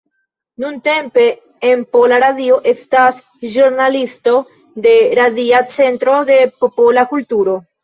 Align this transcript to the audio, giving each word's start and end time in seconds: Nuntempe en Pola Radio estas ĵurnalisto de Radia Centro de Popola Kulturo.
Nuntempe 0.61 1.25
en 1.71 1.83
Pola 1.95 2.17
Radio 2.25 2.57
estas 2.71 3.21
ĵurnalisto 3.51 4.35
de 4.89 4.97
Radia 5.23 5.63
Centro 5.79 6.19
de 6.33 6.43
Popola 6.59 7.09
Kulturo. 7.17 7.59